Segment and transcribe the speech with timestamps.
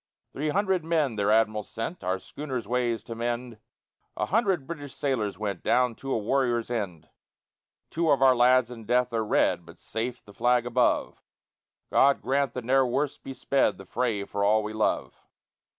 [0.33, 3.59] Three hundred men their Admiral sent Our schooner's ways to mend:
[4.17, 7.07] A hundred British sailors went Down to a warrior's end.
[7.91, 11.21] Two of our lads in death are red, But safe the flag above:
[11.91, 15.13] God grant that never worse be sped The fray for all we love!